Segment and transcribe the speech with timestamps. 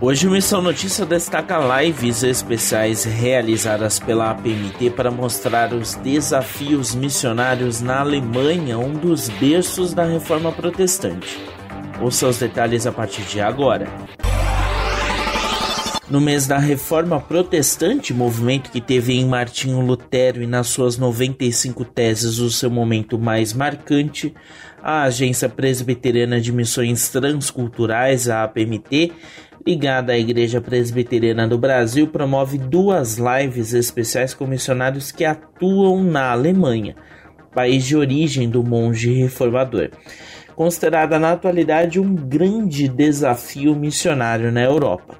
[0.00, 7.80] Hoje o Missão Notícia destaca lives especiais realizadas pela APMT para mostrar os desafios missionários
[7.80, 11.40] na Alemanha, um dos berços da reforma protestante.
[12.00, 13.88] Ouça os detalhes a partir de agora.
[16.08, 21.84] No mês da Reforma Protestante, movimento que teve em Martinho Lutero e nas suas 95
[21.84, 24.32] teses o seu momento mais marcante,
[24.82, 29.12] a Agência Presbiteriana de Missões Transculturais, a APMT,
[29.68, 36.30] ligada à Igreja Presbiteriana do Brasil, promove duas lives especiais com missionários que atuam na
[36.30, 36.96] Alemanha,
[37.54, 39.90] país de origem do monge reformador
[40.58, 45.14] considerada na atualidade um grande desafio missionário na Europa.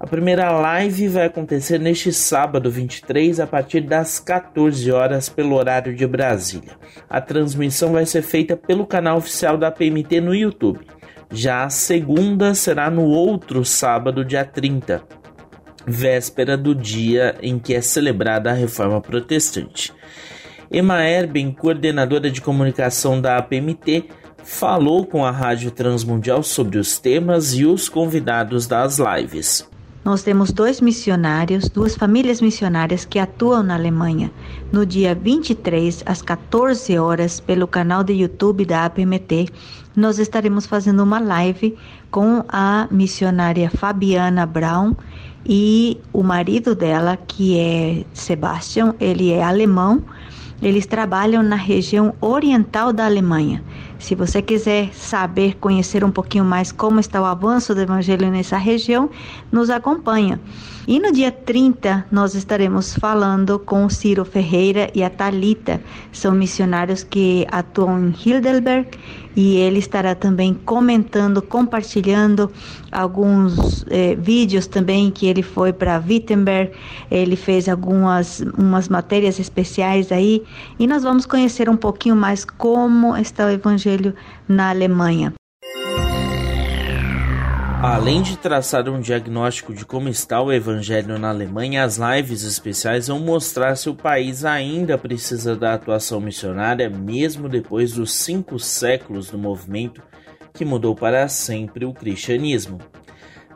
[0.00, 5.94] A primeira live vai acontecer neste sábado 23 a partir das 14 horas pelo horário
[5.94, 6.72] de Brasília.
[7.08, 10.80] A transmissão vai ser feita pelo canal oficial da PMT no YouTube.
[11.32, 15.02] Já a segunda será no outro sábado, dia 30,
[15.86, 19.94] véspera do dia em que é celebrada a reforma protestante.
[20.70, 24.10] Emma Erben, coordenadora de comunicação da APMT,
[24.44, 29.66] falou com a Rádio Transmundial sobre os temas e os convidados das lives.
[30.04, 34.32] Nós temos dois missionários, duas famílias missionárias que atuam na Alemanha.
[34.72, 39.48] No dia 23, às 14 horas, pelo canal de YouTube da APMT,
[39.94, 41.78] nós estaremos fazendo uma live
[42.10, 44.96] com a missionária Fabiana Brown
[45.46, 50.02] e o marido dela, que é Sebastian, ele é alemão.
[50.62, 53.62] Eles trabalham na região oriental da Alemanha.
[53.98, 58.56] Se você quiser saber, conhecer um pouquinho mais como está o avanço do evangelho nessa
[58.56, 59.10] região,
[59.50, 60.40] nos acompanha.
[60.86, 66.32] E no dia 30 nós estaremos falando com o Ciro Ferreira e a Talita, são
[66.32, 68.88] missionários que atuam em Heidelberg
[69.36, 72.50] e ele estará também comentando, compartilhando
[72.90, 76.72] alguns eh, vídeos também que ele foi para Wittenberg,
[77.10, 80.42] ele fez algumas umas matérias especiais aí
[80.78, 84.14] e nós vamos conhecer um pouquinho mais como está o evangelho
[84.48, 85.32] na Alemanha.
[87.82, 93.08] Além de traçar um diagnóstico de como está o evangelho na Alemanha, as lives especiais
[93.08, 99.30] vão mostrar se o país ainda precisa da atuação missionária, mesmo depois dos cinco séculos
[99.30, 100.00] do movimento
[100.54, 102.78] que mudou para sempre o cristianismo.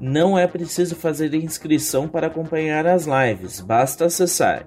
[0.00, 4.66] Não é preciso fazer inscrição para acompanhar as lives, basta acessar